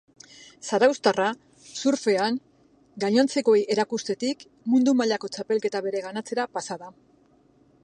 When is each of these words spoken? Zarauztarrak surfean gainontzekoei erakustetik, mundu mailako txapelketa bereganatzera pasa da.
Zarauztarrak 0.67 1.67
surfean 1.81 2.39
gainontzekoei 3.05 3.61
erakustetik, 3.75 4.43
mundu 4.73 4.97
mailako 5.03 5.33
txapelketa 5.37 5.85
bereganatzera 5.89 6.51
pasa 6.59 6.83
da. 6.85 6.93